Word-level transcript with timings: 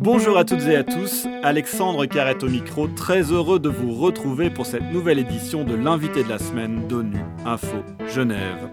Bonjour 0.00 0.38
à 0.38 0.44
toutes 0.44 0.62
et 0.62 0.76
à 0.76 0.84
tous, 0.84 1.26
Alexandre 1.42 2.06
Carrette 2.06 2.44
au 2.44 2.48
micro, 2.48 2.86
très 2.86 3.32
heureux 3.32 3.58
de 3.58 3.68
vous 3.68 3.92
retrouver 3.92 4.50
pour 4.50 4.64
cette 4.64 4.92
nouvelle 4.92 5.18
édition 5.18 5.64
de 5.64 5.74
l'invité 5.74 6.22
de 6.22 6.28
la 6.28 6.38
semaine 6.38 6.86
d'ONU 6.86 7.18
Info 7.44 7.82
Genève. 8.06 8.70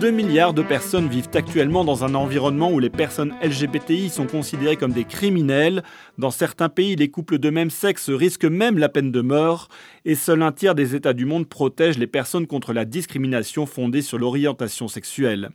2 0.00 0.10
milliards 0.12 0.54
de 0.54 0.62
personnes 0.62 1.08
vivent 1.08 1.28
actuellement 1.34 1.84
dans 1.84 2.04
un 2.04 2.14
environnement 2.14 2.72
où 2.72 2.78
les 2.78 2.88
personnes 2.88 3.34
LGBTI 3.42 4.08
sont 4.08 4.26
considérées 4.26 4.76
comme 4.78 4.94
des 4.94 5.04
criminels. 5.04 5.82
Dans 6.16 6.30
certains 6.30 6.70
pays, 6.70 6.96
les 6.96 7.10
couples 7.10 7.38
de 7.38 7.50
même 7.50 7.68
sexe 7.68 8.08
risquent 8.08 8.46
même 8.46 8.78
la 8.78 8.88
peine 8.88 9.12
de 9.12 9.20
mort. 9.20 9.68
Et 10.06 10.14
seul 10.14 10.40
un 10.40 10.52
tiers 10.52 10.74
des 10.74 10.94
États 10.94 11.12
du 11.12 11.26
monde 11.26 11.46
protège 11.46 11.98
les 11.98 12.06
personnes 12.06 12.46
contre 12.46 12.72
la 12.72 12.86
discrimination 12.86 13.66
fondée 13.66 14.00
sur 14.00 14.18
l'orientation 14.18 14.88
sexuelle. 14.88 15.50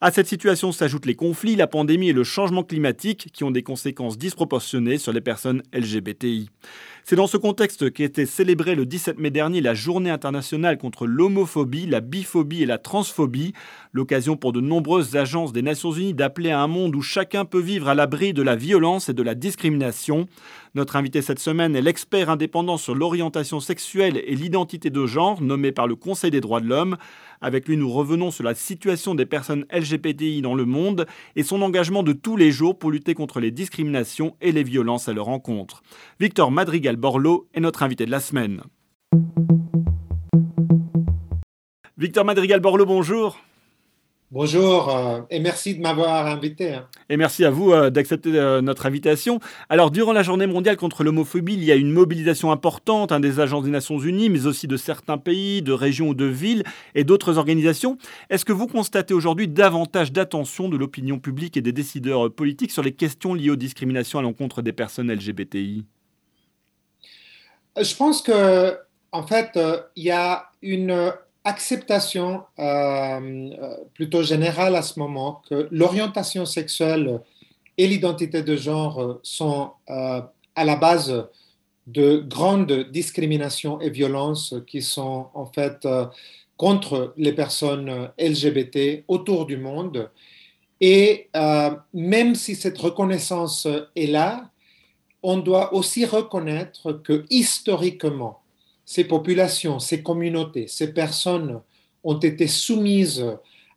À 0.00 0.12
cette 0.12 0.28
situation 0.28 0.70
s'ajoutent 0.70 1.06
les 1.06 1.16
conflits, 1.16 1.56
la 1.56 1.66
pandémie 1.66 2.10
et 2.10 2.12
le 2.12 2.22
changement 2.22 2.62
climatique 2.62 3.30
qui 3.32 3.42
ont 3.42 3.50
des 3.50 3.64
conséquences 3.64 4.16
disproportionnées 4.16 4.96
sur 4.96 5.12
les 5.12 5.20
personnes 5.20 5.60
LGBTI. 5.72 6.50
C'est 7.02 7.16
dans 7.16 7.26
ce 7.26 7.36
contexte 7.36 7.82
été 7.82 8.24
célébrée 8.24 8.76
le 8.76 8.86
17 8.86 9.18
mai 9.18 9.30
dernier 9.30 9.60
la 9.60 9.74
journée 9.74 10.10
internationale 10.10 10.78
contre 10.78 11.06
l'homophobie, 11.06 11.86
la 11.86 12.00
biphobie 12.00 12.62
et 12.62 12.66
la 12.66 12.78
transphobie, 12.78 13.54
l'occasion 13.92 14.36
pour 14.36 14.52
de 14.52 14.60
nombreuses 14.60 15.16
agences 15.16 15.52
des 15.52 15.62
Nations 15.62 15.92
Unies 15.92 16.14
d'appeler 16.14 16.50
à 16.50 16.60
un 16.60 16.66
monde 16.66 16.94
où 16.94 17.02
chacun 17.02 17.44
peut 17.44 17.60
vivre 17.60 17.88
à 17.88 17.94
l'abri 17.94 18.32
de 18.32 18.42
la 18.42 18.56
violence 18.56 19.08
et 19.08 19.14
de 19.14 19.22
la 19.22 19.34
discrimination. 19.34 20.26
Notre 20.74 20.96
invité 20.96 21.22
cette 21.22 21.38
semaine 21.38 21.74
est 21.74 21.82
l'expert 21.82 22.30
indépendant 22.30 22.76
sur 22.76 22.94
l'orientation 22.94 23.60
sexuelle 23.60 24.22
et 24.24 24.34
l'identité 24.34 24.90
de 24.90 25.06
genre 25.06 25.40
nommé 25.40 25.72
par 25.72 25.86
le 25.86 25.96
Conseil 25.96 26.30
des 26.30 26.40
droits 26.40 26.60
de 26.60 26.66
l'homme. 26.66 26.96
Avec 27.40 27.68
lui, 27.68 27.76
nous 27.76 27.90
revenons 27.90 28.30
sur 28.30 28.44
la 28.44 28.54
situation 28.54 29.14
des 29.14 29.26
personnes 29.26 29.64
LGBTI 29.72 30.42
dans 30.42 30.54
le 30.54 30.64
monde 30.64 31.06
et 31.36 31.42
son 31.42 31.62
engagement 31.62 32.02
de 32.02 32.12
tous 32.12 32.36
les 32.36 32.50
jours 32.50 32.78
pour 32.78 32.90
lutter 32.90 33.14
contre 33.14 33.40
les 33.40 33.50
discriminations 33.50 34.36
et 34.40 34.52
les 34.52 34.62
violences 34.62 35.08
à 35.08 35.12
leur 35.12 35.28
encontre. 35.28 35.82
Victor 36.20 36.50
Madrigal-Borloo 36.50 37.48
est 37.54 37.60
notre 37.60 37.82
invité 37.82 38.06
de 38.06 38.10
la 38.10 38.20
semaine. 38.20 38.62
Victor 41.96 42.24
Madrigal-Borloo, 42.24 42.86
bonjour. 42.86 43.38
Bonjour 44.30 44.94
euh, 44.94 45.22
et 45.30 45.40
merci 45.40 45.74
de 45.74 45.80
m'avoir 45.80 46.26
invité. 46.26 46.74
Hein. 46.74 46.86
Et 47.08 47.16
merci 47.16 47.46
à 47.46 47.50
vous 47.50 47.72
euh, 47.72 47.88
d'accepter 47.88 48.38
euh, 48.38 48.60
notre 48.60 48.84
invitation. 48.84 49.40
Alors, 49.70 49.90
durant 49.90 50.12
la 50.12 50.22
journée 50.22 50.46
mondiale 50.46 50.76
contre 50.76 51.02
l'homophobie, 51.02 51.54
il 51.54 51.64
y 51.64 51.72
a 51.72 51.76
une 51.76 51.90
mobilisation 51.90 52.52
importante 52.52 53.10
hein, 53.10 53.20
des 53.20 53.40
agences 53.40 53.64
des 53.64 53.70
Nations 53.70 53.98
Unies, 53.98 54.28
mais 54.28 54.44
aussi 54.44 54.66
de 54.66 54.76
certains 54.76 55.16
pays, 55.16 55.62
de 55.62 55.72
régions 55.72 56.08
ou 56.08 56.14
de 56.14 56.26
villes 56.26 56.62
et 56.94 57.04
d'autres 57.04 57.38
organisations. 57.38 57.96
Est-ce 58.28 58.44
que 58.44 58.52
vous 58.52 58.66
constatez 58.66 59.14
aujourd'hui 59.14 59.48
davantage 59.48 60.12
d'attention 60.12 60.68
de 60.68 60.76
l'opinion 60.76 61.18
publique 61.18 61.56
et 61.56 61.62
des 61.62 61.72
décideurs 61.72 62.30
politiques 62.30 62.72
sur 62.72 62.82
les 62.82 62.92
questions 62.92 63.32
liées 63.32 63.48
aux 63.48 63.56
discriminations 63.56 64.18
à 64.18 64.22
l'encontre 64.22 64.60
des 64.60 64.74
personnes 64.74 65.10
LGBTI 65.10 65.86
Je 67.80 67.96
pense 67.96 68.20
que, 68.20 68.76
en 69.10 69.26
fait, 69.26 69.58
il 69.96 70.04
y 70.04 70.10
a 70.10 70.50
une 70.60 71.12
acceptation 71.48 72.42
euh, 72.58 72.62
euh, 72.62 73.76
plutôt 73.94 74.22
générale 74.22 74.76
à 74.76 74.82
ce 74.82 74.98
moment 74.98 75.42
que 75.48 75.66
l'orientation 75.70 76.44
sexuelle 76.44 77.20
et 77.78 77.86
l'identité 77.86 78.42
de 78.42 78.54
genre 78.54 79.18
sont 79.22 79.72
euh, 79.88 80.20
à 80.54 80.64
la 80.64 80.76
base 80.76 81.26
de 81.86 82.18
grandes 82.18 82.90
discriminations 82.90 83.80
et 83.80 83.88
violences 83.88 84.54
qui 84.66 84.82
sont 84.82 85.28
en 85.32 85.46
fait 85.46 85.88
contre 86.58 87.14
les 87.16 87.32
personnes 87.32 88.10
LGBT 88.18 89.04
autour 89.08 89.46
du 89.46 89.56
monde. 89.56 90.10
Et 90.82 91.30
même 91.94 92.34
si 92.34 92.56
cette 92.56 92.76
reconnaissance 92.76 93.66
est 93.96 94.06
là, 94.06 94.50
on 95.22 95.38
doit 95.38 95.72
aussi 95.72 96.04
reconnaître 96.04 96.92
que 96.92 97.24
historiquement, 97.30 98.42
ces 98.88 99.04
populations, 99.04 99.80
ces 99.80 100.02
communautés, 100.02 100.66
ces 100.66 100.94
personnes 100.94 101.60
ont 102.04 102.18
été 102.18 102.46
soumises 102.46 103.22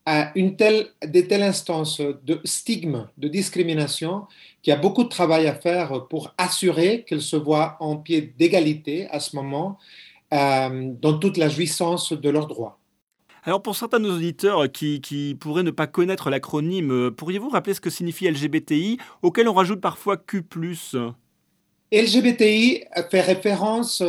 à 0.06 0.32
une 0.36 0.56
telle, 0.56 0.88
des 1.06 1.28
telles 1.28 1.44
instances 1.44 2.00
de 2.00 2.40
stigme, 2.46 3.10
de 3.18 3.28
discrimination, 3.28 4.24
qu'il 4.62 4.72
y 4.72 4.74
a 4.74 4.80
beaucoup 4.80 5.04
de 5.04 5.10
travail 5.10 5.48
à 5.48 5.54
faire 5.54 6.08
pour 6.08 6.34
assurer 6.38 7.04
qu'elles 7.06 7.22
se 7.22 7.36
voient 7.36 7.76
en 7.82 7.98
pied 7.98 8.34
d'égalité 8.40 9.10
à 9.10 9.20
ce 9.20 9.36
moment 9.36 9.78
euh, 10.34 10.94
dans 11.02 11.20
toute 11.20 11.36
la 11.36 11.50
jouissance 11.50 12.14
de 12.14 12.30
leurs 12.30 12.48
droits. 12.48 12.80
Alors 13.44 13.62
pour 13.62 13.76
certains 13.76 14.00
de 14.00 14.08
nos 14.08 14.16
auditeurs 14.16 14.72
qui, 14.72 15.02
qui 15.02 15.36
pourraient 15.36 15.64
ne 15.64 15.72
pas 15.72 15.88
connaître 15.88 16.30
l'acronyme, 16.30 17.12
pourriez-vous 17.12 17.50
rappeler 17.50 17.74
ce 17.74 17.82
que 17.82 17.90
signifie 17.90 18.30
LGBTI, 18.30 18.98
auquel 19.24 19.50
on 19.50 19.54
rajoute 19.54 19.82
parfois 19.82 20.16
Q⁇ 20.16 20.46
LGBTI 21.92 22.86
fait 23.10 23.20
référence 23.20 24.02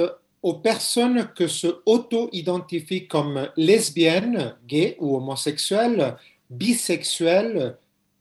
aux 0.42 0.54
personnes 0.54 1.28
que 1.34 1.47
se 1.47 1.69
auto-identifient 1.86 3.06
comme 3.06 3.48
lesbiennes, 3.56 4.56
gays 4.66 4.97
ou 4.98 5.16
homosexuelles, 5.16 6.16
bisexuelles, 6.50 7.76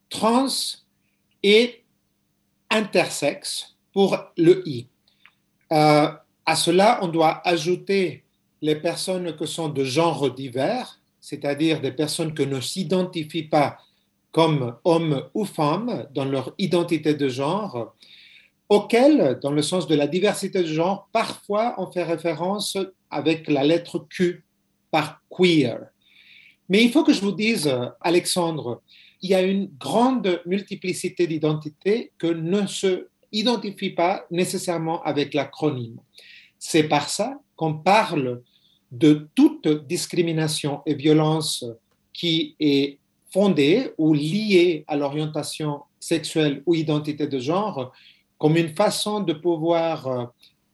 trans 0.09 0.48
et 1.42 1.84
intersexes 2.70 3.76
pour 3.92 4.18
le 4.38 4.68
I. 4.68 4.88
Euh, 5.72 6.12
à 6.46 6.56
cela, 6.56 7.00
on 7.02 7.08
doit 7.08 7.46
ajouter 7.48 8.24
les 8.62 8.76
personnes 8.76 9.36
que 9.36 9.46
sont 9.46 9.70
de 9.70 9.84
genre 9.84 10.31
divers, 10.31 11.00
c'est-à-dire 11.20 11.81
des 11.81 11.92
personnes 11.92 12.34
que 12.34 12.44
ne 12.44 12.62
s'identifient 12.62 13.44
pas 13.44 13.78
comme 14.31 14.76
hommes 14.84 15.24
ou 15.34 15.46
femmes 15.46 16.08
dans 16.14 16.26
leur 16.26 16.54
identité 16.58 17.14
de 17.14 17.28
genre, 17.28 17.96
auquel, 18.72 19.38
dans 19.44 19.52
le 19.52 19.62
sens 19.62 19.86
de 19.86 19.96
la 19.96 20.08
diversité 20.08 20.62
de 20.62 20.68
genre, 20.68 21.09
parfois 21.12 21.76
on 21.78 21.92
fait 21.92 22.04
référence 22.04 22.78
avec 23.09 23.50
la 23.50 23.66
lettre 23.66 24.08
Q 24.09 24.46
par 24.90 25.22
queer. 25.30 25.88
Mais 26.70 26.81
il 26.81 26.90
faut 26.90 27.04
que 27.04 27.12
je 27.12 27.20
vous 27.20 27.34
dise, 27.34 27.70
Alexandre, 28.00 28.81
il 29.22 29.31
y 29.31 29.36
a 29.36 29.42
une 29.42 29.70
grande 29.78 30.42
multiplicité 30.46 31.28
d'identités 31.28 32.14
que 32.18 32.28
ne 32.28 32.66
se 32.66 33.10
identifie 33.34 33.90
pas 33.90 34.26
nécessairement 34.31 35.04
avec 35.04 35.34
l'acronyme. 35.34 35.98
C'est 36.58 36.84
par 36.84 37.10
ça 37.10 37.38
qu'on 37.58 37.74
parle 37.74 38.42
de 38.90 39.28
toute 39.36 39.68
discrimination 39.86 40.81
et 40.86 40.94
violence 40.94 41.66
qui 42.14 42.56
est 42.58 43.00
fondée 43.34 43.92
ou 43.98 44.14
liée 44.14 44.86
à 44.88 44.96
l'orientation 44.96 45.81
sexuelle 46.00 46.64
ou 46.66 46.74
identité 46.74 47.28
de 47.28 47.40
genre 47.40 47.92
comme 48.41 48.57
une 48.57 48.75
façon 48.75 49.19
de 49.19 49.34
pouvoir 49.34 50.07
euh, 50.07 50.25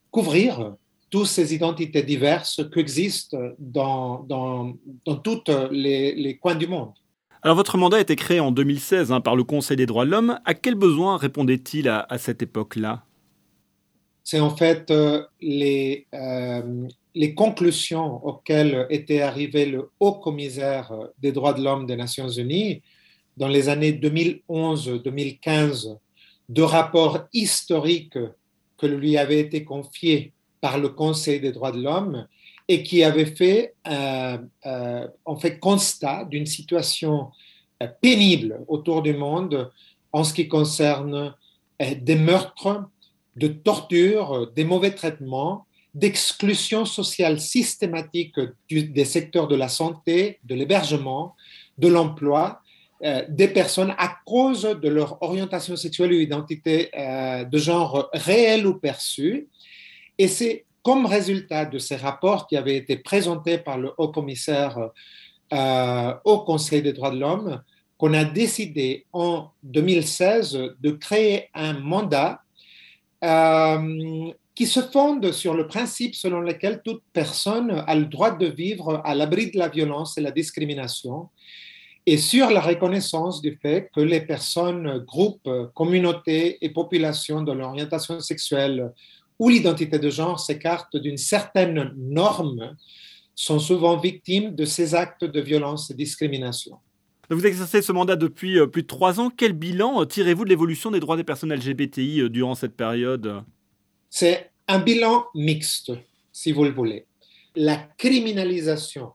couvrir 0.09 0.75
toutes 1.09 1.27
ces 1.27 1.53
identités 1.53 2.01
diverses 2.01 2.61
qui 2.73 2.79
existent 2.79 3.37
dans, 3.59 4.23
dans, 4.23 4.73
dans 5.05 5.17
tous 5.17 5.43
les, 5.71 6.15
les, 6.15 6.37
coins 6.37 6.55
du 6.55 6.65
monde. 6.65 6.93
Alors 7.41 7.57
votre 7.57 7.77
mandat 7.77 7.97
a 7.97 7.99
été 7.99 8.15
créé 8.15 8.39
en 8.39 8.51
2016 8.51 9.11
hein, 9.11 9.19
par 9.19 9.35
le 9.35 9.43
Conseil 9.43 9.75
des 9.75 9.85
droits 9.85 10.05
de 10.05 10.11
l'homme. 10.11 10.39
À 10.45 10.53
quels 10.53 10.75
besoins 10.75 11.17
répondait-il 11.17 11.89
à, 11.89 12.05
à, 12.09 12.17
cette 12.17 12.41
époque-là? 12.41 13.03
C'est 14.23 14.39
en 14.39 14.55
fait 14.55 14.89
euh, 14.89 15.25
les, 15.41 16.07
euh, 16.13 16.87
les 17.15 17.35
conclusions 17.35 18.25
auxquelles 18.25 18.87
était 18.89 19.19
arrivé 19.19 19.65
le 19.65 19.89
haut 19.99 20.13
commissaire 20.13 20.93
des 21.19 21.33
droits 21.33 21.51
de 21.51 21.61
l'homme 21.61 21.85
des 21.85 21.97
Nations 21.97 22.29
Unies 22.29 22.81
dans 23.35 23.49
les 23.49 23.67
années 23.67 23.91
2011-2015 23.91 25.97
de 26.49 26.61
rapports 26.61 27.27
historiques 27.33 28.17
que 28.77 28.85
lui 28.85 29.17
avait 29.17 29.39
été 29.39 29.63
confiés 29.63 30.33
par 30.61 30.77
le 30.77 30.89
Conseil 30.89 31.39
des 31.39 31.51
droits 31.51 31.71
de 31.71 31.81
l'homme 31.81 32.27
et 32.67 32.83
qui 32.83 33.03
avait 33.03 33.25
fait, 33.25 33.75
euh, 33.87 34.37
euh, 34.65 35.07
fait 35.39 35.59
constat 35.59 36.25
d'une 36.25 36.45
situation 36.45 37.31
euh, 37.81 37.87
pénible 38.01 38.59
autour 38.67 39.01
du 39.01 39.13
monde 39.13 39.71
en 40.11 40.23
ce 40.23 40.33
qui 40.33 40.47
concerne 40.47 41.33
des 41.79 42.15
meurtres, 42.15 42.89
de 43.35 43.47
tortures, 43.47 44.51
des 44.55 44.65
mauvais 44.65 44.91
traitements, 44.91 45.67
d'exclusion 45.93 46.85
sociale 46.85 47.39
systématique 47.39 48.39
des 48.69 49.05
secteurs 49.05 49.47
de 49.47 49.55
la 49.55 49.67
santé, 49.67 50.39
de 50.43 50.55
l'hébergement, 50.55 51.35
de 51.77 51.87
l'emploi, 51.87 52.61
des 53.01 53.47
personnes 53.47 53.93
à 53.97 54.17
cause 54.25 54.63
de 54.63 54.89
leur 54.89 55.21
orientation 55.21 55.75
sexuelle 55.75 56.11
ou 56.13 56.15
identité 56.15 56.89
euh, 56.97 57.43
de 57.43 57.57
genre 57.57 58.09
réelle 58.13 58.65
ou 58.65 58.79
perçue. 58.79 59.47
Et 60.17 60.27
c'est 60.27 60.65
comme 60.81 61.05
résultat 61.05 61.65
de 61.65 61.77
ces 61.77 61.95
rapports 61.95 62.47
qui 62.47 62.57
avaient 62.57 62.75
été 62.75 62.97
présentés 62.97 63.59
par 63.59 63.77
le 63.77 63.91
haut 63.97 64.09
commissaire 64.09 64.89
euh, 65.53 66.13
au 66.25 66.39
Conseil 66.39 66.81
des 66.81 66.93
droits 66.93 67.11
de 67.11 67.19
l'homme 67.19 67.61
qu'on 67.97 68.13
a 68.13 68.23
décidé 68.23 69.05
en 69.13 69.49
2016 69.63 70.75
de 70.79 70.91
créer 70.91 71.49
un 71.53 71.73
mandat 71.79 72.41
qui 74.57 74.65
se 74.65 74.81
fonde 74.81 75.31
sur 75.31 75.53
le 75.53 75.67
principe 75.67 76.15
selon 76.15 76.41
lequel 76.41 76.81
toute 76.83 77.03
personne 77.13 77.83
a 77.85 77.95
le 77.95 78.05
droit 78.05 78.31
de 78.31 78.47
vivre 78.47 79.01
à 79.05 79.13
l'abri 79.13 79.51
de 79.51 79.57
la 79.59 79.67
violence 79.67 80.17
et 80.17 80.21
la 80.21 80.31
discrimination 80.31 81.29
et 82.07 82.17
sur 82.17 82.49
la 82.49 82.61
reconnaissance 82.61 83.41
du 83.41 83.59
fait 83.61 83.89
que 83.93 83.99
les 83.99 84.21
personnes, 84.21 84.99
groupes, 85.05 85.49
communautés 85.75 86.57
et 86.61 86.69
populations 86.69 87.41
de 87.41 87.51
l'orientation 87.51 88.21
sexuelle 88.21 88.93
ou 89.39 89.49
l'identité 89.49 89.99
de 89.99 90.09
genre 90.09 90.39
s'écartent 90.39 90.95
d'une 90.95 91.17
certaine 91.17 91.93
norme 91.97 92.77
sont 93.35 93.59
souvent 93.59 93.97
victimes 93.97 94.55
de 94.55 94.63
ces 94.63 94.95
actes 94.95 95.25
de 95.25 95.41
violence 95.41 95.91
et 95.91 95.93
de 95.93 95.97
discrimination. 95.97 96.77
Vous 97.29 97.45
exercez 97.45 97.81
ce 97.81 97.91
mandat 97.91 98.15
depuis 98.15 98.57
euh, 98.57 98.67
plus 98.67 98.83
de 98.83 98.87
trois 98.87 99.19
ans. 99.19 99.29
Quel 99.29 99.51
bilan 99.51 100.01
euh, 100.01 100.05
tirez-vous 100.05 100.45
de 100.45 100.49
l'évolution 100.49 100.91
des 100.91 101.01
droits 101.01 101.17
des 101.17 101.25
personnes 101.25 101.53
LGBTI 101.53 102.21
euh, 102.21 102.29
durant 102.29 102.55
cette 102.55 102.77
période? 102.77 103.43
C'est 104.09 104.51
un 104.69 104.79
bilan 104.79 105.25
mixte, 105.35 105.91
si 106.31 106.53
vous 106.53 106.63
le 106.63 106.71
voulez. 106.71 107.05
La 107.53 107.75
criminalisation 107.75 109.11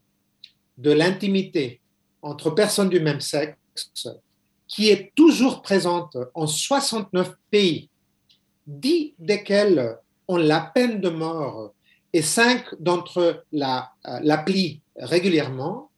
de 0.76 0.92
l'intimité 0.92 1.80
entre 2.22 2.50
personnes 2.50 2.88
du 2.88 3.00
même 3.00 3.20
sexe, 3.20 3.56
qui 4.68 4.88
est 4.88 5.12
toujours 5.14 5.60
présente 5.60 6.16
en 6.34 6.46
69 6.46 7.34
pays, 7.50 7.90
dix 8.66 9.14
desquels 9.18 9.98
ont 10.28 10.36
la 10.36 10.60
peine 10.60 11.00
de 11.00 11.10
mort 11.10 11.72
et 12.12 12.22
cinq 12.22 12.64
d'entre 12.78 13.20
eux 13.20 13.42
l'applient 13.52 14.80
régulièrement, 14.96 15.90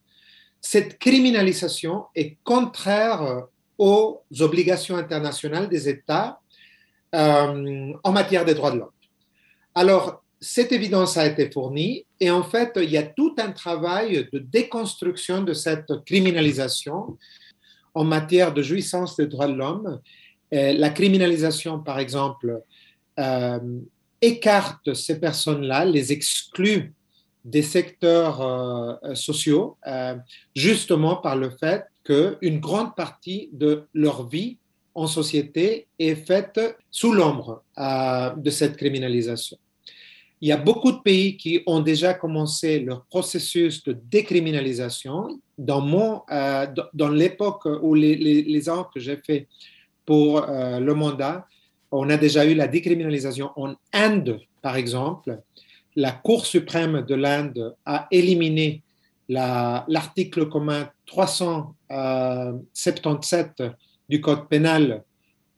cette 0.61 0.99
criminalisation 0.99 2.07
est 2.15 2.39
contraire 2.43 3.47
aux 3.79 4.23
obligations 4.41 4.97
internationales 4.97 5.69
des 5.69 5.89
États 5.89 6.41
euh, 7.15 7.93
en 8.03 8.13
matière 8.13 8.45
des 8.45 8.55
droits 8.55 8.71
de 8.71 8.79
l'homme. 8.79 8.91
Alors, 9.75 10.24
cette 10.45 10.73
évidence 10.73 11.17
a 11.17 11.27
été 11.27 11.51
fournie 11.51 12.05
et 12.21 12.31
en 12.31 12.43
fait, 12.43 12.73
il 12.77 12.91
y 12.91 12.99
a 12.99 13.03
tout 13.03 13.35
un 13.39 13.51
travail 13.51 14.29
de 14.31 14.39
déconstruction 14.39 15.43
de 15.43 15.55
cette 15.55 15.91
criminalisation 16.05 17.17
en 17.95 18.05
matière 18.05 18.53
de 18.53 18.61
jouissance 18.61 19.17
des 19.17 19.27
droits 19.27 19.49
de 19.49 19.55
l'homme. 19.55 20.01
La 20.53 20.91
criminalisation, 20.91 21.81
par 21.81 21.99
exemple, 21.99 22.61
euh, 23.19 23.59
écarte 24.21 24.93
ces 24.93 25.19
personnes-là, 25.19 25.85
les 25.87 26.13
exclut 26.13 26.93
des 27.45 27.63
secteurs 27.63 28.41
euh, 28.41 29.15
sociaux, 29.15 29.77
euh, 29.87 30.17
justement 30.55 31.17
par 31.17 31.37
le 31.37 31.51
fait 31.51 31.85
qu'une 32.05 32.59
grande 32.59 32.95
partie 32.95 33.51
de 33.53 33.85
leur 33.93 34.29
vie 34.29 34.59
en 34.95 35.07
société 35.07 35.87
est 35.99 36.15
faite 36.15 36.61
sous 36.91 37.13
l'ombre 37.13 37.63
euh, 37.79 38.31
de 38.37 38.51
cette 38.51 38.77
criminalisation. 38.77 39.59
Il 40.41 40.49
y 40.49 40.53
a 40.53 40.57
beaucoup 40.57 40.93
de 40.93 40.99
pays 40.99 41.37
qui 41.37 41.63
ont 41.67 41.81
déjà 41.81 42.13
commencé 42.13 42.81
leur 42.81 43.05
processus 43.07 43.83
de 43.85 43.97
décriminalisation. 44.11 45.41
Dans, 45.57 45.81
mon, 45.81 46.23
dans 46.93 47.09
l'époque 47.09 47.67
où 47.83 47.95
les, 47.95 48.17
les, 48.17 48.43
les 48.43 48.69
ans 48.69 48.87
que 48.93 49.01
j'ai 49.01 49.17
fait 49.17 49.49
pour 50.05 50.43
le 50.43 50.93
mandat, 50.93 51.47
on 51.91 52.11
a 52.11 52.17
déjà 52.17 52.45
eu 52.45 52.55
la 52.55 52.69
décriminalisation 52.69 53.51
en 53.57 53.75
Inde, 53.93 54.41
par 54.61 54.77
exemple 54.77 55.41
la 55.97 56.13
Cour 56.13 56.47
suprême 56.47 57.03
de 57.03 57.15
l'Inde 57.15 57.77
a 57.85 58.09
éliminé 58.11 58.83
l'article 59.29 60.49
commun 60.49 60.89
377 61.07 63.63
du 64.09 64.21
Code 64.21 64.49
pénal 64.49 65.05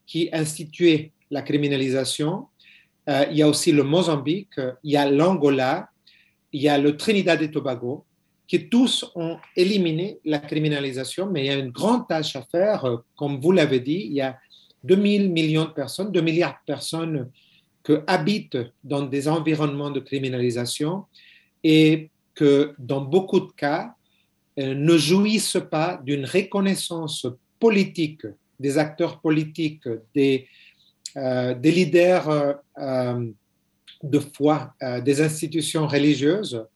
qui 0.07 0.29
instituait 0.33 1.13
la 1.31 1.43
criminalisation. 1.43 2.49
Euh, 3.09 3.25
il 3.31 3.37
y 3.37 3.43
a 3.43 3.49
aussi 3.49 3.73
le 3.73 3.83
Mozambique, 3.83 4.59
il 4.83 4.93
y 4.93 4.97
a 4.97 5.11
l'Angola, 5.11 5.89
il 6.53 6.63
y 6.63 6.69
a 6.69 6.79
le 6.79 6.97
Trinidad 6.97 7.41
et 7.43 7.51
Tobago, 7.51 8.05
qui 8.47 8.69
tous 8.69 9.11
ont 9.15 9.39
éliminé 9.57 10.19
la 10.25 10.39
criminalisation, 10.39 11.29
mais 11.31 11.45
il 11.45 11.47
y 11.47 11.51
a 11.51 11.59
une 11.59 11.71
grande 11.71 12.07
tâche 12.07 12.37
à 12.37 12.43
faire. 12.43 12.85
Comme 13.17 13.41
vous 13.41 13.53
l'avez 13.53 13.81
dit, 13.81 14.07
il 14.07 14.15
y 14.15 14.21
a 14.21 14.39
2000 14.85 15.31
millions 15.33 15.65
de 15.65 15.71
personnes, 15.71 16.13
2 16.13 16.21
milliards 16.21 16.53
de 16.53 16.73
personnes 16.73 17.31
que 17.83 18.03
habitent 18.07 18.59
dans 18.83 19.03
des 19.03 19.29
environnements 19.29 19.91
de 19.91 20.01
criminalisation 20.01 21.05
et 21.63 22.11
que 22.35 22.75
dans 22.79 23.01
beaucoup 23.01 23.41
de 23.41 23.53
cas 23.53 23.95
euh, 24.59 24.75
ne 24.75 24.97
jouissent 24.97 25.63
pas 25.71 26.01
d'une 26.03 26.25
reconnaissance 26.25 27.27
politique 27.59 28.23
des 28.59 28.79
acteurs 28.79 29.21
politiques, 29.21 29.89
des, 30.15 30.49
des 31.17 31.73
leaders 31.73 32.59
euh, 32.79 33.27
de 34.03 34.19
foi, 34.19 34.75
des 35.03 35.23
institutions 35.23 35.87
religieuses 35.87 36.67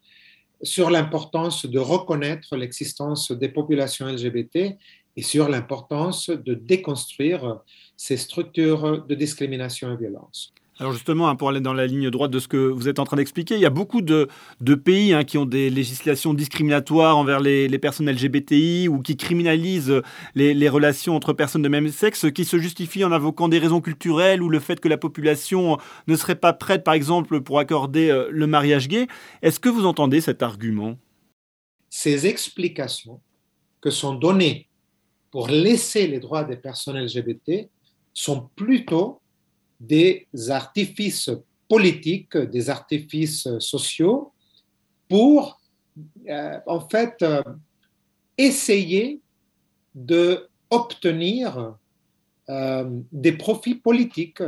sur 0.63 0.91
l'importance 0.91 1.67
de 1.67 1.79
reconnaître 1.79 2.57
l'existence 2.57 3.33
des 3.33 3.49
populations 3.49 4.07
LGBT 4.07 4.77
et 5.17 5.23
sur 5.23 5.49
l'importance 5.49 6.31
de 6.31 6.55
déconstruire 6.55 7.61
ces 7.97 8.17
structures 8.17 9.05
de 9.07 9.15
discrimination 9.15 9.93
et 9.93 9.97
violence. 9.97 10.55
Alors 10.81 10.95
justement, 10.95 11.29
hein, 11.29 11.37
pour 11.37 11.51
aller 11.51 11.61
dans 11.61 11.75
la 11.75 11.87
ligne 11.87 12.09
droite 12.09 12.31
de 12.31 12.39
ce 12.39 12.49
que 12.49 12.57
vous 12.57 12.89
êtes 12.89 12.99
en 12.99 13.05
train 13.05 13.19
d'expliquer, 13.19 13.55
il 13.55 13.61
y 13.61 13.67
a 13.67 13.71
beaucoup 13.71 14.01
de, 14.01 14.29
pays 14.83 15.13
hein, 15.13 15.25
qui 15.25 15.37
ont 15.37 15.45
des 15.45 15.69
législations 15.69 16.33
discriminatoires 16.33 17.19
envers 17.19 17.39
les, 17.39 17.79
personnes 17.79 18.11
LGBTI 18.11 18.89
ou 18.89 19.01
qui 19.01 19.19
criminalisent 19.19 20.01
les, 20.35 20.69
relations 20.71 21.15
entre 21.15 21.35
personnes 21.35 21.61
de 21.61 21.69
même 21.69 21.89
sexe, 21.89 22.33
qui 22.35 22.47
se 22.47 22.59
justifient 22.59 23.05
en 23.05 23.13
invoquant 23.13 23.49
des 23.49 23.59
raisons 23.59 23.83
culturelles 23.83 24.43
ou 24.43 24.49
le 24.49 24.59
fait 24.59 24.81
que 24.81 24.89
la 24.89 24.97
population 24.97 25.77
ne 26.09 26.17
serait 26.17 26.35
pas 26.35 26.55
prête, 26.55 26.83
par 26.83 26.95
exemple, 26.95 27.43
pour 27.43 27.59
accorder 27.59 28.09
euh, 28.09 28.29
le 28.31 28.47
mariage 28.47 28.89
gay. 28.89 29.07
Est-ce 29.43 29.61
que 29.61 29.69
vous 29.69 29.85
entendez 29.85 30.23
cet 30.23 30.43
argument? 30.43 30.97
Ces 31.91 32.27
explications 32.27 33.21
que 33.83 33.91
sont 33.91 34.15
données 34.15 34.67
pour 35.31 35.49
laisser 35.49 36.07
les 36.07 36.21
droits 36.21 36.45
des 36.45 36.57
personnes 36.57 36.99
LGBT 36.99 37.69
sont 38.15 38.49
plutôt 38.57 39.20
des 39.81 40.29
artifices 40.49 41.31
politiques, 41.69 42.37
des 42.37 42.69
artifices 42.69 43.49
sociaux 43.59 44.33
pour, 45.09 45.61
euh, 46.29 46.59
en 46.67 46.81
fait, 46.89 47.17
euh, 47.23 47.43
essayer 48.37 49.21
d'obtenir 49.95 51.75
euh, 52.49 53.01
des 53.11 53.33
profits 53.33 53.75
politiques 53.75 54.43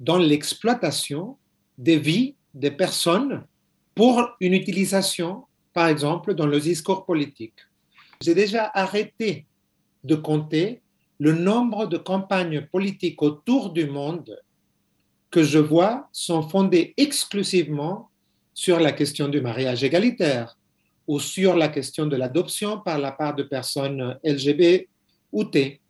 dans 0.00 0.18
l'exploitation 0.18 1.36
des 1.76 1.98
vies 1.98 2.34
des 2.54 2.70
personnes 2.70 3.44
pour 3.94 4.30
une 4.40 4.54
utilisation, 4.54 5.44
par 5.72 5.88
exemple, 5.88 6.34
dans 6.34 6.46
le 6.46 6.58
discours 6.58 7.04
politique. 7.04 7.60
J'ai 8.20 8.34
déjà 8.34 8.70
arrêté 8.74 9.46
de 10.04 10.14
compter 10.14 10.80
le 11.18 11.32
nombre 11.32 11.86
de 11.86 11.98
campagnes 11.98 12.66
politiques 12.72 13.22
autour 13.22 13.72
du 13.72 13.86
monde 13.86 14.36
que 15.30 15.42
je 15.42 15.58
vois 15.58 16.08
sont 16.12 16.42
fondées 16.42 16.94
exclusivement 16.96 18.10
sur 18.52 18.80
la 18.80 18.92
question 18.92 19.28
du 19.28 19.40
mariage 19.40 19.84
égalitaire 19.84 20.56
ou 21.06 21.18
sur 21.18 21.56
la 21.56 21.68
question 21.68 22.06
de 22.06 22.16
l'adoption 22.16 22.80
par 22.80 22.98
la 22.98 23.12
part 23.12 23.34
de 23.34 23.42
personnes 23.42 24.18
LGBT 24.24 24.88
ou 25.32 25.44
T, 25.44 25.80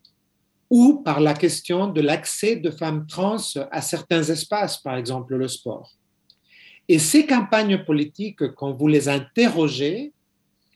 ou 0.68 1.02
par 1.04 1.20
la 1.20 1.34
question 1.34 1.88
de 1.88 2.00
l'accès 2.00 2.56
de 2.56 2.70
femmes 2.70 3.06
trans 3.06 3.36
à 3.70 3.82
certains 3.82 4.22
espaces, 4.22 4.78
par 4.78 4.96
exemple 4.96 5.34
le 5.34 5.48
sport. 5.48 5.90
Et 6.88 6.98
ces 6.98 7.26
campagnes 7.26 7.84
politiques, 7.84 8.54
quand 8.54 8.72
vous 8.72 8.88
les 8.88 9.08
interrogez, 9.08 10.12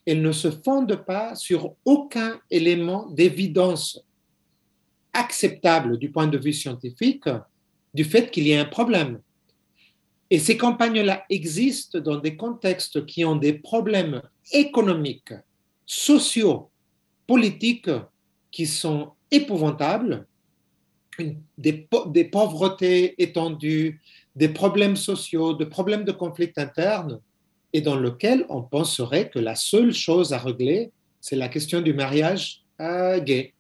elles 0.06 0.23
ne 0.23 0.33
se 0.33 0.50
fondent 0.50 1.04
pas 1.06 1.35
sur 1.35 1.75
aucun 1.85 2.38
élément 2.50 3.06
d'évidence 3.11 4.00
acceptable 5.12 5.99
du 5.99 6.11
point 6.11 6.26
de 6.26 6.38
vue 6.38 6.52
scientifique 6.52 7.28
du 7.94 8.04
fait 8.04 8.30
qu'il 8.30 8.46
y 8.46 8.54
a 8.54 8.60
un 8.60 8.66
problème. 8.66 9.20
Et 10.30 10.38
ces 10.38 10.56
campagnes-là 10.56 11.24
existent 11.30 12.00
dans 12.00 12.16
des 12.16 12.36
contextes 12.36 13.06
qui 13.06 13.24
ont 13.24 13.36
des 13.36 13.52
problèmes 13.52 14.20
économiques, 14.52 15.32
sociaux, 15.86 16.70
politiques 17.26 17.90
qui 18.50 18.66
sont 18.66 19.12
épouvantables, 19.30 20.26
des, 21.56 21.88
pauvretés 22.32 23.14
étendues, 23.22 24.00
des 24.34 24.48
problèmes 24.48 24.96
sociaux, 24.96 25.54
des 25.54 25.66
problèmes 25.66 26.04
de 26.04 26.12
conflits 26.12 26.52
internes, 26.56 27.20
et 27.72 27.80
dans 27.80 27.96
lequel 27.96 28.44
on 28.48 28.62
penserait 28.62 29.30
que 29.30 29.38
la 29.38 29.54
seule 29.54 29.92
chose 29.92 30.32
à 30.32 30.38
régler, 30.38 30.90
c'est 31.20 31.36
la 31.36 31.48
question 31.48 31.80
du 31.80 31.94
mariage 31.94 32.62
gay. 32.78 33.53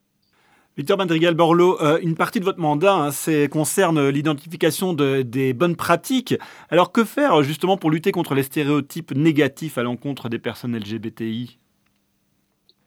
Victor 0.76 0.98
Madrigal-Borloo, 0.98 1.80
euh, 1.80 2.00
une 2.02 2.16
partie 2.16 2.40
de 2.40 2.44
votre 2.44 2.58
mandat 2.58 2.94
hein, 2.94 3.46
concerne 3.48 4.08
l'identification 4.08 4.92
des 4.92 5.52
bonnes 5.52 5.76
pratiques. 5.76 6.34
Alors 6.68 6.90
que 6.90 7.04
faire 7.04 7.44
justement 7.44 7.76
pour 7.76 7.92
lutter 7.92 8.10
contre 8.10 8.34
les 8.34 8.42
stéréotypes 8.42 9.12
négatifs 9.12 9.78
à 9.78 9.84
l'encontre 9.84 10.28
des 10.28 10.40
personnes 10.40 10.76
LGBTI 10.76 11.58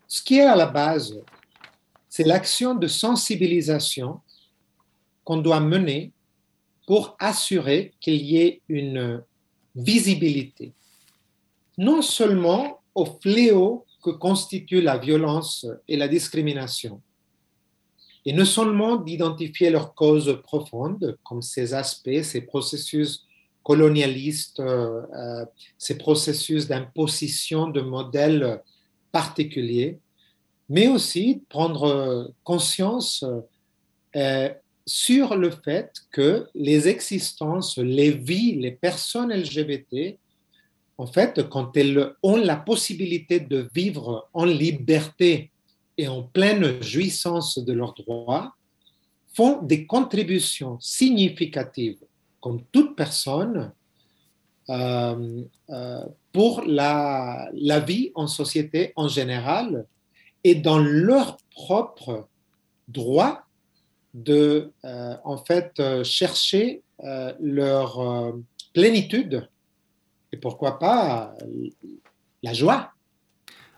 Ce 0.07 0.21
qui 0.21 0.39
est 0.39 0.45
à 0.45 0.57
la 0.57 0.65
base, 0.65 1.17
c'est 2.09 2.25
l'action 2.25 2.75
de 2.75 2.87
sensibilisation 2.87 4.19
qu'on 5.23 5.37
doit 5.37 5.61
mener 5.61 6.11
pour 6.87 7.15
assurer 7.19 7.93
qu'il 8.01 8.15
y 8.15 8.37
ait 8.37 8.61
une 8.67 9.23
visibilité, 9.75 10.73
non 11.77 12.01
seulement 12.01 12.81
au 12.95 13.05
fléau 13.05 13.85
que 14.03 14.09
constitue 14.09 14.81
la 14.81 14.97
violence 14.97 15.65
et 15.87 15.95
la 15.95 16.07
discrimination. 16.07 17.01
Et 18.27 18.33
non 18.33 18.43
seulement 18.43 18.97
d'identifier 18.97 19.69
leurs 19.69 19.95
causes 19.95 20.41
profondes, 20.43 21.17
comme 21.23 21.41
ces 21.41 21.73
aspects, 21.73 22.23
ces 22.23 22.41
processus 22.41 23.25
colonialistes, 23.63 24.59
euh, 24.59 25.45
ces 25.77 25.97
processus 25.97 26.67
d'imposition 26.67 27.69
de 27.69 27.79
modèles 27.79 28.61
particuliers, 29.13 29.99
mais 30.67 30.89
aussi 30.89 31.41
prendre 31.47 32.33
conscience 32.43 33.23
euh, 34.17 34.49
sur 34.85 35.37
le 35.37 35.49
fait 35.49 35.93
que 36.11 36.47
les 36.53 36.89
existences, 36.89 37.77
les 37.77 38.11
vies, 38.11 38.55
les 38.55 38.71
personnes 38.71 39.31
LGBT, 39.31 40.17
en 40.97 41.07
fait, 41.07 41.47
quand 41.47 41.77
elles 41.77 42.13
ont 42.23 42.35
la 42.35 42.57
possibilité 42.57 43.39
de 43.39 43.69
vivre 43.73 44.27
en 44.33 44.43
liberté 44.43 45.49
et 45.97 46.07
en 46.07 46.23
pleine 46.23 46.81
jouissance 46.81 47.57
de 47.57 47.73
leurs 47.73 47.93
droits, 47.93 48.55
font 49.33 49.61
des 49.61 49.85
contributions 49.85 50.79
significatives, 50.79 51.99
comme 52.41 52.63
toute 52.71 52.95
personne, 52.95 53.71
euh, 54.69 55.43
euh, 55.69 56.05
pour 56.33 56.61
la, 56.61 57.49
vie 57.85 58.11
en 58.15 58.27
société 58.27 58.91
en 58.95 59.07
général 59.07 59.85
et 60.43 60.55
dans 60.55 60.77
leurs 60.77 61.37
propres 61.51 62.27
droits 62.87 63.43
de 64.13 64.71
euh, 64.83 65.15
en 65.23 65.37
fait 65.37 65.81
chercher 66.03 66.83
leur 67.39 68.33
plénitude 68.73 69.47
et 70.33 70.37
pourquoi 70.37 70.79
pas 70.79 71.35
la 72.43 72.53
joie. 72.53 72.91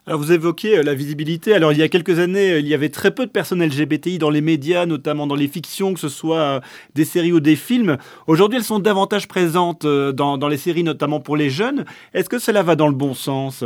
Alors 0.09 0.19
vous 0.19 0.31
évoquez 0.31 0.81
la 0.81 0.95
visibilité. 0.95 1.53
Alors 1.53 1.71
il 1.71 1.77
y 1.77 1.83
a 1.83 1.87
quelques 1.87 2.17
années, 2.17 2.57
il 2.57 2.67
y 2.67 2.73
avait 2.73 2.89
très 2.89 3.13
peu 3.13 3.27
de 3.27 3.31
personnes 3.31 3.63
LGBTI 3.63 4.17
dans 4.17 4.31
les 4.31 4.41
médias, 4.41 4.87
notamment 4.87 5.27
dans 5.27 5.35
les 5.35 5.47
fictions, 5.47 5.93
que 5.93 5.99
ce 5.99 6.09
soit 6.09 6.61
des 6.95 7.05
séries 7.05 7.31
ou 7.31 7.39
des 7.39 7.55
films. 7.55 7.95
Aujourd'hui, 8.25 8.57
elles 8.57 8.65
sont 8.65 8.79
davantage 8.79 9.27
présentes 9.27 9.85
dans, 9.85 10.47
les 10.47 10.57
séries, 10.57 10.81
notamment 10.81 11.19
pour 11.19 11.37
les 11.37 11.51
jeunes. 11.51 11.85
Est-ce 12.15 12.27
que 12.27 12.39
cela 12.39 12.63
va 12.63 12.75
dans 12.75 12.87
le 12.87 12.95
bon 12.95 13.13
sens? 13.13 13.63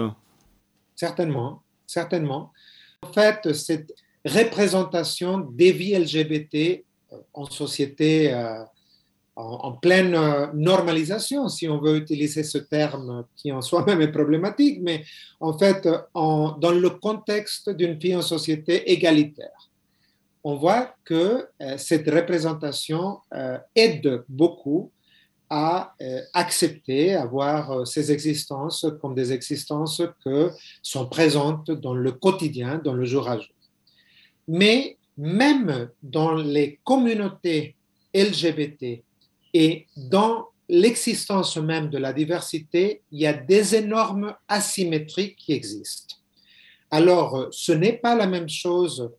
Certainement, 0.97 1.63
certainement. 1.87 2.51
En 3.03 3.13
fait, 3.13 3.53
cette 3.53 3.93
représentation 4.25 5.37
des 5.37 5.71
vies 5.71 5.95
LGBT 5.95 6.83
euh, 7.13 7.17
en 7.33 7.45
société 7.45 8.33
euh, 8.33 8.65
en, 9.35 9.71
pleine 9.71 10.13
euh, 10.13 10.47
normalisation, 10.53 11.49
si 11.49 11.67
on 11.67 11.79
veut 11.79 11.97
utiliser 11.97 12.43
ce 12.43 12.59
terme 12.59 13.25
qui 13.35 13.51
en 13.51 13.61
soi-même 13.61 14.01
est 14.01 14.11
problématique, 14.11 14.79
mais 14.81 15.03
en 15.39 15.57
fait, 15.57 15.87
dans 16.13 16.71
le 16.71 16.89
contexte 16.89 17.69
d'une 17.69 17.97
vie 17.97 18.15
en 18.15 18.21
société 18.21 18.91
égalitaire. 18.91 19.69
On 20.43 20.55
voit 20.55 20.93
que 21.05 21.47
cette 21.77 22.09
représentation 22.09 23.19
aide 23.75 24.25
beaucoup 24.27 24.91
à 25.49 25.95
accepter, 26.33 27.15
à 27.15 27.25
voir 27.25 27.87
ces 27.87 28.11
existences 28.11 28.85
comme 28.99 29.15
des 29.15 29.31
existences 29.31 30.01
que 30.25 30.51
sont 30.81 31.07
présentes 31.07 31.71
dans 31.71 31.93
le 31.93 32.11
quotidien, 32.11 32.81
dans 32.83 32.93
le 32.93 33.05
jour 33.05 33.29
à 33.29 33.37
jour. 33.37 33.55
Mais 34.49 34.97
même 35.17 35.89
dans 36.01 36.33
les 36.33 36.79
communautés 36.83 37.75
LGBT 38.13 39.03
et 39.53 39.87
dans 39.95 40.47
l'existence 40.67 41.57
même 41.57 41.89
de 41.89 41.97
la 41.97 42.13
diversité, 42.13 43.03
il 43.11 43.21
y 43.21 43.27
a 43.27 43.33
des 43.33 43.75
énormes 43.75 44.35
asymétries 44.47 45.35
qui 45.35 45.53
existent. 45.53 46.15
Alors, 46.89 47.47
ce 47.51 47.71
n'est 47.71 47.97
pas 47.97 48.15
la 48.15 48.27
même 48.27 48.49
chose 48.49 49.11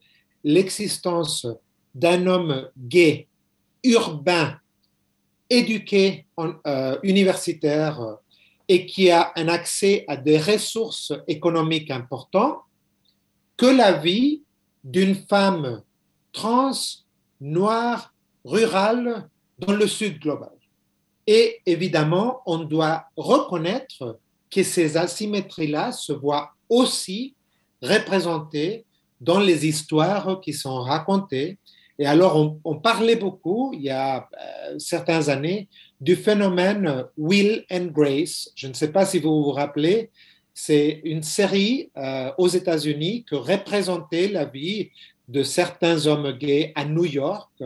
l'existence 0.42 1.46
d'un 1.94 2.26
homme 2.26 2.68
gay, 2.76 3.28
urbain, 3.82 4.58
éduqué, 5.48 6.26
euh, 6.38 6.98
universitaire 7.02 8.18
et 8.68 8.86
qui 8.86 9.10
a 9.10 9.32
un 9.36 9.48
accès 9.48 10.04
à 10.08 10.16
des 10.16 10.38
ressources 10.38 11.12
économiques 11.28 11.90
importantes 11.90 12.58
que 13.56 13.66
la 13.66 13.92
vie 13.92 14.42
d'une 14.82 15.14
femme 15.14 15.82
trans, 16.32 16.72
noire, 17.40 18.14
rurale 18.44 19.28
dans 19.58 19.72
le 19.72 19.86
sud 19.86 20.18
global. 20.20 20.50
Et 21.26 21.60
évidemment, 21.64 22.40
on 22.46 22.58
doit 22.58 23.06
reconnaître 23.16 24.18
que 24.50 24.62
ces 24.62 24.96
asymétries-là 24.96 25.92
se 25.92 26.12
voient 26.12 26.50
aussi 26.68 27.34
représentées 27.82 28.84
dans 29.20 29.40
les 29.40 29.66
histoires 29.66 30.40
qui 30.40 30.52
sont 30.52 30.80
racontées. 30.80 31.58
Et 31.98 32.06
alors, 32.06 32.58
on, 32.64 32.76
parlait 32.76 33.16
beaucoup, 33.16 33.72
il 33.72 33.82
y 33.82 33.90
a 33.90 34.28
euh, 34.32 34.78
certaines 34.78 35.30
années, 35.30 35.68
du 36.00 36.16
phénomène 36.16 37.04
Will 37.16 37.64
and 37.70 37.86
Grace. 37.86 38.50
Je 38.56 38.66
ne 38.66 38.74
sais 38.74 38.90
pas 38.90 39.06
si 39.06 39.20
vous 39.20 39.44
vous 39.44 39.52
rappelez, 39.52 40.10
c'est 40.52 41.00
une 41.04 41.22
série 41.22 41.90
euh, 41.96 42.30
aux 42.36 42.48
États-Unis 42.48 43.24
que 43.24 43.36
représentait 43.36 44.28
la 44.28 44.44
vie 44.44 44.90
de 45.28 45.42
certains 45.42 46.06
hommes 46.06 46.32
gays 46.32 46.72
à 46.74 46.84
New 46.84 47.06
York, 47.06 47.62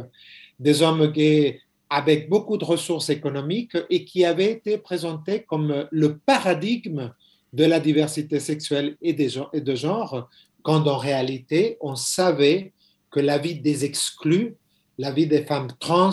des 0.59 0.83
hommes 0.83 1.07
gays 1.09 1.61
avec 1.91 2.29
beaucoup 2.29 2.59
de 2.59 2.65
ressources 2.65 3.09
économiques 3.09 3.77
et 3.89 4.05
qui 4.05 4.25
avaient 4.25 4.53
été 4.53 4.79
présentés 4.79 5.43
comme 5.43 5.87
le 5.91 6.19
paradigme 6.19 7.13
de 7.53 7.65
la 7.65 7.81
diversité 7.81 8.41
sexuelle 8.41 8.97
et 9.01 9.13
de 9.15 9.75
genre, 9.75 10.29
quand 10.63 10.87
en 10.87 10.99
réalité, 10.99 11.79
on 11.81 11.97
savait 11.97 12.73
que 13.11 13.21
la 13.21 13.39
vie 13.39 13.59
des 13.59 13.85
exclus, 13.85 14.55
la 14.99 15.13
vie 15.13 15.27
des 15.27 15.45
femmes 15.45 15.73
trans, 15.81 16.11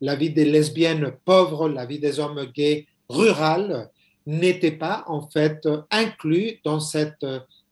la 0.00 0.14
vie 0.14 0.30
des 0.30 0.44
lesbiennes 0.44 1.12
pauvres, 1.24 1.68
la 1.68 1.86
vie 1.86 1.98
des 1.98 2.20
hommes 2.20 2.44
gays 2.54 2.86
rurales 3.08 3.90
n'était 4.26 4.72
pas 4.72 5.04
en 5.06 5.26
fait 5.28 5.66
inclus 5.90 6.60
dans 6.64 6.80
cette 6.80 7.26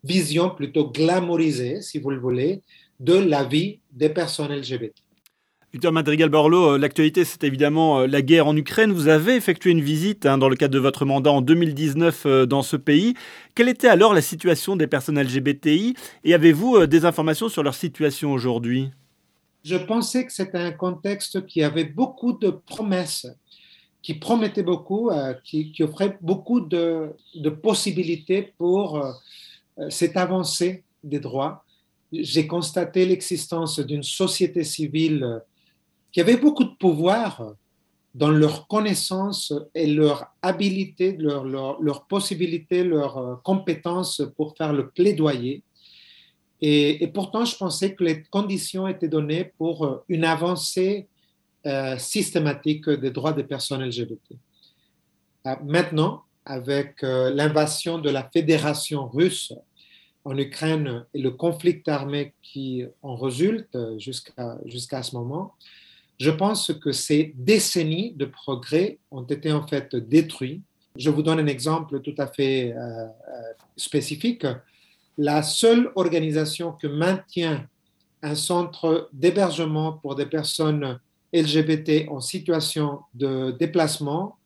vision 0.04 0.50
plutôt 0.50 0.90
glamourisée, 0.90 1.80
si 1.82 1.98
vous 1.98 2.10
le 2.10 2.20
voulez, 2.20 2.62
de 3.00 3.14
la 3.14 3.44
vie 3.44 3.80
des 3.90 4.08
personnes 4.08 4.52
LGBT. 4.52 4.94
Victor 5.72 5.90
Madrigal-Borlo, 5.90 6.74
euh, 6.74 6.78
l'actualité, 6.78 7.24
c'est 7.24 7.44
évidemment 7.44 8.00
euh, 8.00 8.06
la 8.06 8.20
guerre 8.20 8.46
en 8.46 8.54
Ukraine. 8.54 8.92
Vous 8.92 9.08
avez 9.08 9.36
effectué 9.36 9.70
une 9.70 9.80
visite 9.80 10.26
hein, 10.26 10.36
dans 10.36 10.50
le 10.50 10.56
cadre 10.56 10.74
de 10.74 10.78
votre 10.78 11.06
mandat 11.06 11.32
en 11.32 11.40
2019 11.40 12.26
euh, 12.26 12.44
dans 12.44 12.60
ce 12.60 12.76
pays. 12.76 13.14
Quelle 13.54 13.70
était 13.70 13.88
alors 13.88 14.12
la 14.12 14.20
situation 14.20 14.76
des 14.76 14.86
personnes 14.86 15.18
LGBTI 15.18 15.94
et 16.24 16.34
avez-vous 16.34 16.86
des 16.86 17.06
informations 17.06 17.48
sur 17.48 17.62
leur 17.62 17.74
situation 17.74 18.32
aujourd'hui? 18.32 18.90
Je 19.64 19.76
pensais 19.76 20.26
que 20.26 20.32
c'était 20.32 20.58
un 20.58 20.72
contexte 20.72 21.46
qui 21.46 21.62
avait 21.62 21.86
beaucoup 21.86 22.34
de 22.34 22.50
promesses 22.50 23.26
qui 24.02 24.14
promettait 24.14 24.64
beaucoup, 24.64 25.10
qui, 25.44 25.72
offrait 25.80 26.18
beaucoup 26.20 26.60
de, 26.60 27.14
possibilités 27.62 28.52
pour 28.58 29.00
cette 29.90 30.16
avancée 30.16 30.82
des 31.04 31.20
droits. 31.20 31.64
J'ai 32.12 32.48
constaté 32.48 33.06
l'existence 33.06 33.78
d'une 33.78 34.02
société 34.02 34.64
civile 34.64 35.40
qui 36.12 36.20
avait 36.20 36.36
beaucoup 36.36 36.64
de 36.64 36.74
pouvoir 36.78 37.54
dans 38.14 38.30
leur 38.30 38.68
connaissance 38.68 39.52
et 39.74 39.86
leur 39.86 40.26
habilité, 40.42 41.16
leur, 41.18 41.44
leur, 41.44 41.80
leur 41.80 42.04
possibilité, 42.06 42.84
leurs 42.84 43.40
compétences 43.42 44.22
pour 44.36 44.54
faire 44.56 44.72
le 44.72 44.90
plaidoyer. 44.90 45.62
Et, 46.64 47.08
pourtant, 47.08 47.44
je 47.44 47.56
pensais 47.56 47.92
que 47.92 48.04
les 48.04 48.22
conditions 48.22 48.86
étaient 48.86 49.08
données 49.08 49.52
pour 49.58 50.04
une 50.08 50.24
avancée 50.24 51.08
euh, 51.66 51.98
systématique 51.98 52.88
des 52.88 53.10
droits 53.10 53.32
des 53.32 53.42
personnes 53.42 53.82
LGBT. 53.82 54.36
Euh, 55.46 55.56
maintenant, 55.64 56.22
avec 56.44 57.02
euh, 57.02 57.34
l'invasion 57.34 57.98
de 57.98 58.10
la 58.10 58.28
Fédération 58.32 59.08
russe 59.08 59.52
en 60.24 60.38
Ukraine 60.38 61.04
et 61.14 61.20
le 61.20 61.32
conflit 61.32 61.82
armé 61.88 62.32
qui 62.42 62.84
en 63.02 63.16
résulte 63.16 63.76
jusqu'à 63.98 64.56
jusqu'à 64.66 65.02
ce 65.02 65.16
moment, 65.16 65.54
je 66.22 66.30
pense 66.30 66.72
que 66.72 66.92
ces 66.92 67.34
décennies 67.36 68.12
de 68.12 68.26
progrès 68.26 69.00
ont 69.10 69.24
été 69.24 69.50
en 69.50 69.66
fait 69.66 69.96
détruits. 69.96 70.62
Je 70.94 71.10
vous 71.10 71.20
donne 71.20 71.40
un 71.40 71.48
exemple 71.48 72.00
tout 72.00 72.14
à 72.16 72.28
fait 72.28 72.72
spécifique. 73.76 74.46
La 75.18 75.42
seule 75.42 75.90
organisation 75.96 76.74
qui 76.74 76.86
maintient 76.86 77.66
un 78.22 78.36
centre 78.36 79.08
d'hébergement 79.12 79.94
pour 79.94 80.14
des 80.14 80.26
personnes 80.26 81.00
LGBT 81.32 82.08
en 82.08 82.20
situation 82.20 83.00
de 83.14 83.50
déplacement 83.58 84.36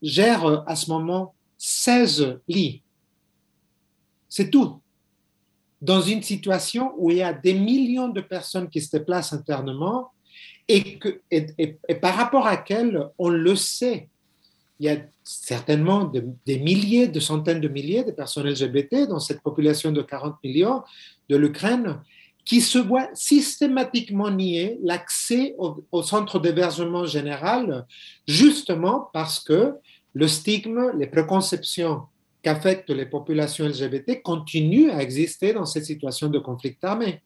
gère 0.00 0.62
à 0.68 0.76
ce 0.76 0.88
moment 0.88 1.34
16 1.58 2.38
lits. 2.46 2.82
C'est 4.28 4.48
tout. 4.48 4.80
Dans 5.82 6.02
une 6.02 6.22
situation 6.22 6.92
où 6.98 7.10
il 7.10 7.16
y 7.16 7.22
a 7.22 7.32
des 7.32 7.54
millions 7.54 8.10
de 8.10 8.20
personnes 8.20 8.68
qui 8.68 8.80
se 8.80 8.96
déplacent 8.96 9.32
internement 9.32 10.13
et, 10.68 10.98
que, 10.98 11.20
et, 11.30 11.76
par 12.00 12.14
rapport 12.14 12.46
à 12.46 12.52
laquelle 12.52 13.08
on 13.18 13.28
le 13.28 13.54
sait 13.56 14.08
il 14.80 14.86
y 14.86 14.88
a 14.88 14.96
certainement 15.22 16.10
des 16.46 16.58
milliers, 16.58 17.06
de 17.06 17.20
centaines 17.20 17.60
de 17.60 17.68
milliers 17.68 18.04
de 18.04 18.10
personnes 18.10 18.48
LGBT 18.48 19.08
dans 19.08 19.20
cette 19.20 19.40
population 19.40 19.92
de 19.92 20.02
40 20.02 20.36
millions 20.42 20.82
de 21.28 21.36
l'Ukraine 21.36 22.00
qui 22.44 22.60
se 22.60 22.78
voient 22.78 23.08
systématiquement 23.14 24.30
nier 24.30 24.78
l'accès 24.82 25.54
au, 25.58 25.82
au, 25.92 26.02
centre 26.02 26.38
d'hébergement 26.38 27.06
général, 27.06 27.86
justement 28.26 29.08
parce 29.12 29.40
que 29.40 29.74
le 30.12 30.28
stigme, 30.28 30.90
les 30.98 31.06
préconceptions 31.06 32.02
qu'affectent 32.42 32.90
les 32.90 33.06
populations 33.06 33.66
LGBT 33.66 34.22
continuent 34.22 34.90
à 34.90 35.02
exister 35.02 35.54
dans 35.54 35.64
cette 35.64 35.86
situation 35.86 36.28
de 36.28 36.38
conflit 36.38 36.76
armé. 36.82 37.22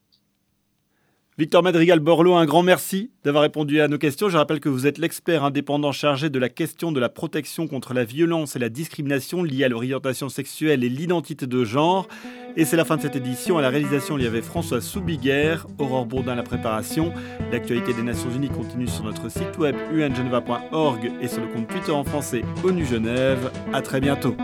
Victor 1.39 1.63
Madrigal-Borloo, 1.63 2.35
un 2.35 2.47
grand 2.47 2.65
merci 2.65 3.13
d'avoir 3.23 3.43
répondu 3.43 3.81
à 3.81 3.87
nos 3.87 3.97
questions. 3.97 4.29
Je 4.29 4.37
rappelle 4.37 4.59
que 4.59 4.69
vous 4.69 4.89
êtes 4.89 4.99
l'expert 4.99 5.45
indépendant 5.45 5.93
chargé 5.93 6.31
de 6.31 6.39
la 6.41 6.49
question 6.49 6.91
de 6.91 6.99
la 6.99 7.09
protection 7.09 7.69
contre 7.69 7.95
la 7.95 8.03
violence 8.03 8.57
et 8.57 8.59
la 8.59 8.69
discrimination 8.69 9.45
liée 9.45 9.63
à 9.63 9.69
l'orientation 9.69 10.29
sexuelle 10.29 10.83
et 10.83 10.89
l'identité 10.89 11.47
de 11.47 11.65
genre. 11.65 12.09
Et 12.57 12.65
c'est 12.65 12.77
la 12.77 12.85
fin 12.85 12.97
de 12.97 13.03
cette 13.03 13.15
édition. 13.15 13.57
À 13.57 13.63
la 13.63 13.71
réalisation, 13.71 14.19
il 14.19 14.25
y 14.25 14.27
avait 14.27 14.43
François 14.43 14.81
Soubiguerre, 14.81 15.69
Aurore 15.79 16.07
Bourdin 16.07 16.35
la 16.35 16.43
préparation. 16.43 17.13
L'actualité 17.53 17.95
des 17.95 18.03
Nations 18.03 18.31
Unies 18.35 18.51
continue 18.51 18.89
sur 18.89 19.05
notre 19.05 19.29
site 19.29 19.59
web 19.59 19.77
ungeneva.org 19.93 21.13
et 21.23 21.29
sur 21.29 21.41
le 21.41 21.47
compte 21.47 21.69
Twitter 21.69 21.93
en 21.93 22.03
français 22.03 22.43
ONU 22.65 22.85
Genève. 22.85 23.53
À 23.73 23.81
très 23.81 24.01
bientôt. 24.01 24.37